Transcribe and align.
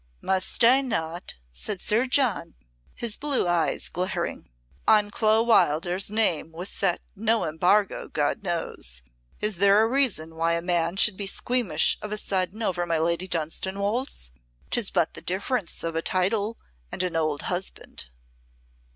"Must 0.21 0.63
I 0.63 0.81
not!" 0.81 1.35
said 1.51 1.79
Sir 1.79 2.07
John, 2.07 2.55
his 2.95 3.15
blue 3.15 3.47
eyes 3.47 3.87
glaring. 3.87 4.49
"On 4.87 5.11
Clo 5.11 5.43
Wildairs's 5.43 6.09
name 6.09 6.51
was 6.51 6.69
set 6.71 7.01
no 7.15 7.47
embargo, 7.47 8.07
God 8.07 8.41
knows. 8.41 9.03
Is 9.41 9.57
there 9.57 9.83
a 9.83 9.87
reason 9.87 10.33
why 10.33 10.53
a 10.53 10.61
man 10.63 10.95
should 10.97 11.17
be 11.17 11.27
squeamish 11.27 11.99
of 12.01 12.11
a 12.11 12.17
sudden 12.17 12.63
over 12.63 12.87
my 12.87 12.97
Lady 12.97 13.27
Dunstanwolde's? 13.27 14.31
'Tis 14.71 14.89
but 14.89 15.13
the 15.13 15.21
difference 15.21 15.83
of 15.83 15.95
a 15.95 16.01
title 16.01 16.57
and 16.91 17.03
an 17.03 17.15
old 17.15 17.43
husband." 17.43 18.09